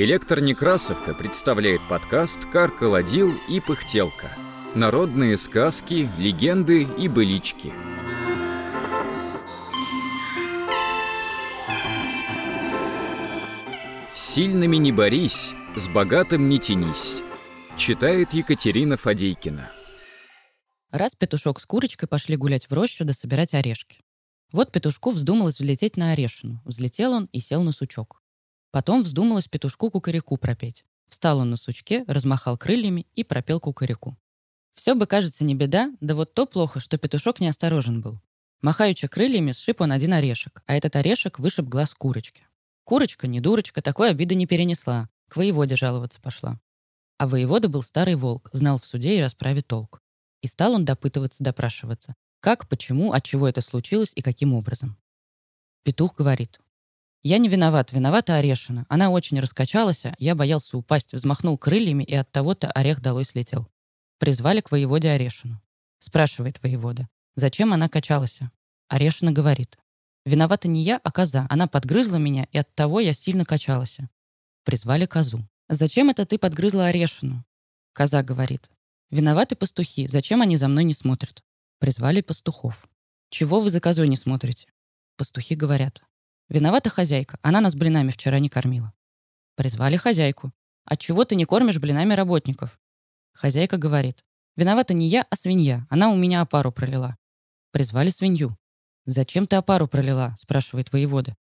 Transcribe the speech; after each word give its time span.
Электронекрасовка 0.00 1.12
представляет 1.12 1.80
подкаст 1.88 2.44
«Каркаладил 2.44 3.34
и 3.48 3.58
пыхтелка». 3.58 4.30
Народные 4.76 5.36
сказки, 5.36 6.08
легенды 6.16 6.84
и 6.84 7.08
былички. 7.08 7.72
С 14.14 14.20
сильными 14.20 14.76
не 14.76 14.92
борись, 14.92 15.52
с 15.74 15.88
богатым 15.88 16.48
не 16.48 16.60
тянись. 16.60 17.18
Читает 17.76 18.32
Екатерина 18.32 18.96
Фадейкина. 18.96 19.68
Раз 20.92 21.16
петушок 21.16 21.58
с 21.58 21.66
курочкой 21.66 22.08
пошли 22.08 22.36
гулять 22.36 22.70
в 22.70 22.72
рощу 22.72 23.04
да 23.04 23.12
собирать 23.12 23.52
орешки. 23.52 23.98
Вот 24.52 24.70
петушку 24.70 25.10
вздумалось 25.10 25.56
взлететь 25.56 25.96
на 25.96 26.12
орешину. 26.12 26.62
Взлетел 26.64 27.14
он 27.14 27.28
и 27.32 27.40
сел 27.40 27.64
на 27.64 27.72
сучок. 27.72 28.22
Потом 28.78 29.02
вздумалось 29.02 29.48
петушку 29.48 29.90
кукареку 29.90 30.36
пропеть. 30.36 30.84
Встал 31.08 31.40
он 31.40 31.50
на 31.50 31.56
сучке, 31.56 32.04
размахал 32.06 32.56
крыльями 32.56 33.08
и 33.16 33.24
пропел 33.24 33.58
кукареку. 33.58 34.16
Все 34.72 34.94
бы, 34.94 35.08
кажется, 35.08 35.42
не 35.42 35.56
беда, 35.56 35.92
да 36.00 36.14
вот 36.14 36.32
то 36.32 36.46
плохо, 36.46 36.78
что 36.78 36.96
петушок 36.96 37.40
неосторожен 37.40 38.00
был. 38.02 38.20
Махаючи 38.62 39.08
крыльями, 39.08 39.50
сшиб 39.50 39.80
он 39.80 39.90
один 39.90 40.12
орешек, 40.12 40.62
а 40.66 40.76
этот 40.76 40.94
орешек 40.94 41.40
вышиб 41.40 41.66
глаз 41.66 41.92
курочки. 41.92 42.46
Курочка, 42.84 43.26
не 43.26 43.40
дурочка, 43.40 43.82
такой 43.82 44.10
обиды 44.10 44.36
не 44.36 44.46
перенесла, 44.46 45.08
к 45.26 45.34
воеводе 45.34 45.74
жаловаться 45.74 46.20
пошла. 46.20 46.60
А 47.16 47.26
воевода 47.26 47.68
был 47.68 47.82
старый 47.82 48.14
волк, 48.14 48.48
знал 48.52 48.78
в 48.78 48.84
суде 48.84 49.18
и 49.18 49.20
расправе 49.20 49.62
толк. 49.62 50.00
И 50.40 50.46
стал 50.46 50.74
он 50.74 50.84
допытываться, 50.84 51.42
допрашиваться. 51.42 52.14
Как, 52.38 52.68
почему, 52.68 53.10
от 53.10 53.24
чего 53.24 53.48
это 53.48 53.60
случилось 53.60 54.12
и 54.14 54.22
каким 54.22 54.54
образом. 54.54 54.96
Петух 55.82 56.14
говорит, 56.14 56.60
я 57.22 57.38
не 57.38 57.48
виноват, 57.48 57.92
виновата 57.92 58.36
Орешина. 58.36 58.86
Она 58.88 59.10
очень 59.10 59.40
раскачалась, 59.40 60.04
а 60.04 60.14
я 60.18 60.34
боялся 60.34 60.76
упасть, 60.78 61.12
взмахнул 61.12 61.58
крыльями, 61.58 62.04
и 62.04 62.14
от 62.14 62.30
того-то 62.30 62.70
орех 62.70 63.00
долой 63.00 63.24
слетел. 63.24 63.68
Призвали 64.18 64.60
к 64.60 64.70
воеводе 64.70 65.10
Орешину. 65.10 65.60
Спрашивает 65.98 66.62
воевода, 66.62 67.08
зачем 67.34 67.72
она 67.72 67.88
качалась? 67.88 68.38
Орешина 68.88 69.32
говорит, 69.32 69.78
виновата 70.24 70.68
не 70.68 70.82
я, 70.82 71.00
а 71.02 71.10
коза. 71.10 71.46
Она 71.50 71.66
подгрызла 71.66 72.16
меня, 72.16 72.46
и 72.52 72.58
от 72.58 72.72
того 72.74 73.00
я 73.00 73.12
сильно 73.12 73.44
качалась. 73.44 73.98
Призвали 74.64 75.06
козу. 75.06 75.40
Зачем 75.68 76.10
это 76.10 76.24
ты 76.24 76.38
подгрызла 76.38 76.86
Орешину? 76.86 77.44
Коза 77.92 78.22
говорит, 78.22 78.70
виноваты 79.10 79.56
пастухи, 79.56 80.06
зачем 80.06 80.40
они 80.40 80.56
за 80.56 80.68
мной 80.68 80.84
не 80.84 80.94
смотрят? 80.94 81.42
Призвали 81.80 82.20
пастухов. 82.20 82.88
Чего 83.28 83.60
вы 83.60 83.70
за 83.70 83.80
козой 83.80 84.08
не 84.08 84.16
смотрите? 84.16 84.68
Пастухи 85.16 85.54
говорят, 85.56 86.02
Виновата 86.48 86.90
хозяйка. 86.90 87.38
Она 87.42 87.60
нас 87.60 87.74
блинами 87.74 88.10
вчера 88.10 88.38
не 88.38 88.48
кормила. 88.48 88.92
Призвали 89.54 89.96
хозяйку. 89.96 90.52
Отчего 90.84 91.24
ты 91.24 91.34
не 91.36 91.44
кормишь 91.44 91.78
блинами 91.78 92.14
работников? 92.14 92.80
Хозяйка 93.32 93.76
говорит. 93.76 94.24
Виновата 94.56 94.94
не 94.94 95.08
я, 95.08 95.26
а 95.30 95.36
свинья. 95.36 95.86
Она 95.90 96.10
у 96.10 96.16
меня 96.16 96.40
опару 96.40 96.72
пролила. 96.72 97.16
Призвали 97.70 98.10
свинью. 98.10 98.56
«Зачем 99.04 99.46
ты 99.46 99.56
опару 99.56 99.88
пролила?»– 99.88 100.34
спрашивает 100.38 100.92
воевода. 100.92 101.34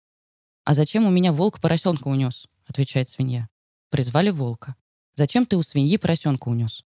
«А 0.63 0.73
зачем 0.73 1.05
у 1.05 1.09
меня 1.09 1.33
волк 1.33 1.59
поросенка 1.59 2.07
унес?»– 2.07 2.47
отвечает 2.65 3.09
свинья. 3.09 3.49
Призвали 3.89 4.29
волка. 4.29 4.75
«Зачем 5.15 5.45
ты 5.45 5.57
у 5.57 5.63
свиньи 5.63 5.97
поросенка 5.97 6.47
унес?» 6.47 6.85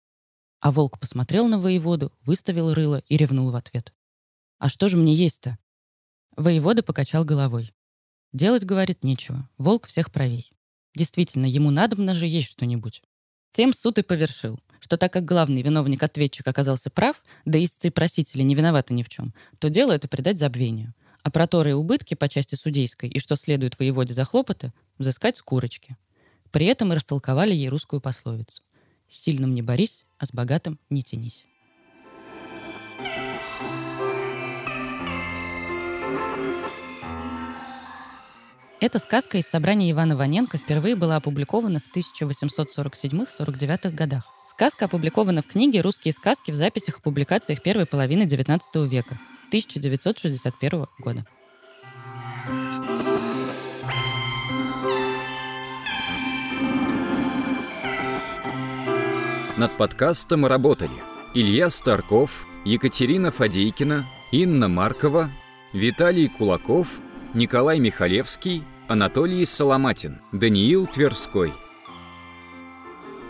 А 0.61 0.73
волк 0.73 0.99
посмотрел 0.99 1.47
на 1.47 1.59
воеводу, 1.59 2.11
выставил 2.23 2.73
рыло 2.73 3.03
и 3.07 3.19
ревнул 3.19 3.51
в 3.51 3.57
ответ. 3.57 3.93
«А 4.59 4.71
что 4.71 4.89
же 4.89 4.97
мне 4.97 5.13
есть-то?» 5.13 5.59
Воевода 6.37 6.83
покачал 6.83 7.27
головой. 7.27 7.75
Делать, 8.33 8.65
говорит, 8.65 9.05
нечего. 9.05 9.49
Волк 9.59 9.87
всех 9.87 10.11
правей. 10.11 10.51
Действительно, 10.95 11.47
ему 11.47 11.71
надобно 11.71 12.15
же 12.15 12.27
есть 12.27 12.51
что-нибудь. 12.51 13.03
Тем 13.53 13.75
суд 13.75 13.99
и 13.99 14.03
повершил, 14.03 14.59
что 14.81 14.97
так 14.97 15.13
как 15.13 15.27
главный 15.27 15.61
виновник-ответчик 15.61 16.47
оказался 16.49 16.89
прав, 16.89 17.23
да 17.45 17.63
истцы 17.63 17.91
просители 17.91 18.43
не 18.43 18.55
виноваты 18.55 18.95
ни 18.95 19.03
в 19.03 19.09
чем, 19.09 19.35
то 19.59 19.69
дело 19.69 19.93
это 19.93 20.09
предать 20.09 20.39
забвению. 20.39 20.95
А 21.23 21.31
проторые 21.31 21.77
убытки 21.77 22.15
по 22.15 22.29
части 22.29 22.55
судейской 22.55 23.09
и 23.09 23.19
что 23.19 23.37
следует 23.37 23.79
воеводе 23.79 24.15
за 24.15 24.25
хлопоты, 24.25 24.73
взыскать 24.99 25.37
с 25.37 25.43
курочки. 25.43 25.97
При 26.51 26.67
этом 26.67 26.93
и 26.93 26.97
растолковали 26.97 27.55
ей 27.55 27.69
русскую 27.69 28.01
пословицу. 28.01 28.63
«С 29.09 29.23
сильным 29.23 29.55
не 29.55 29.63
борись, 29.63 30.05
а 30.19 30.27
с 30.27 30.33
богатым 30.33 30.81
не 30.91 31.03
тянись». 31.03 31.47
Эта 38.83 38.99
сказка 38.99 39.39
из 39.39 39.47
собрания 39.47 39.93
Ивана 39.93 40.17
Ваненко 40.17 40.59
впервые 40.59 40.97
была 40.97 41.15
опубликована 41.15 41.79
в 41.79 41.97
1847-49 41.97 43.91
годах. 43.93 44.25
Сказка 44.45 44.87
опубликована 44.87 45.41
в 45.41 45.47
книге 45.47 45.83
«Русские 45.83 46.13
сказки» 46.13 46.51
в 46.51 46.57
записях 46.57 46.99
и 46.99 47.01
публикациях 47.01 47.63
первой 47.63 47.87
половины 47.87 48.25
XIX 48.25 48.59
века 48.89 49.21
1961 49.51 50.87
года. 50.99 51.25
Над 59.57 59.71
подкастом 59.77 60.45
работали 60.45 60.91
Илья 61.35 61.71
Старков, 61.71 62.45
Екатерина 62.65 63.31
Фадейкина, 63.31 64.09
Инна 64.33 64.67
Маркова, 64.67 65.31
Виталий 65.73 66.27
Кулаков, 66.27 66.89
Николай 67.33 67.79
Михалевский, 67.79 68.65
Анатолий 68.93 69.47
Соломатин, 69.47 70.21
Даниил 70.33 70.87
Тверской. 70.87 71.55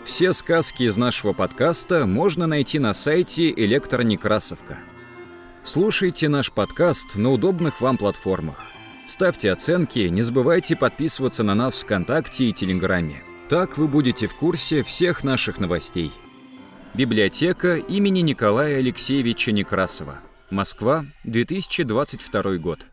Все 0.03 0.33
сказки 0.33 0.83
из 0.83 0.97
нашего 0.97 1.31
подкаста 1.31 2.05
можно 2.05 2.47
найти 2.47 2.79
на 2.79 2.93
сайте 2.93 3.49
Электронекрасовка. 3.49 4.79
Слушайте 5.63 6.27
наш 6.27 6.51
подкаст 6.51 7.15
на 7.15 7.31
удобных 7.31 7.79
вам 7.79 7.97
платформах. 7.97 8.59
Ставьте 9.07 9.53
оценки, 9.53 9.99
не 9.99 10.21
забывайте 10.21 10.75
подписываться 10.75 11.43
на 11.43 11.55
нас 11.55 11.81
ВКонтакте 11.81 12.49
и 12.49 12.51
Телеграме. 12.51 13.23
Так 13.47 13.77
вы 13.77 13.87
будете 13.87 14.27
в 14.27 14.35
курсе 14.35 14.83
всех 14.83 15.23
наших 15.23 15.61
новостей. 15.61 16.11
Библиотека 16.93 17.77
имени 17.77 18.19
Николая 18.19 18.79
Алексеевича 18.79 19.53
Некрасова. 19.53 20.19
Москва, 20.49 21.05
2022 21.23 22.57
год. 22.57 22.85